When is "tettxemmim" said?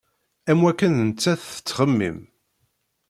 1.47-2.17